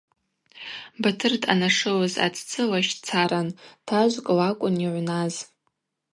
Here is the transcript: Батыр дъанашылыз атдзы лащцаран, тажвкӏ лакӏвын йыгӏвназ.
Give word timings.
Батыр 1.01 1.33
дъанашылыз 1.41 2.15
атдзы 2.25 2.61
лащцаран, 2.71 3.47
тажвкӏ 3.87 4.29
лакӏвын 4.37 4.75
йыгӏвназ. 4.83 5.35